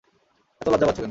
[0.61, 0.99] এতো লজ্জা পাচ্ছ কেন।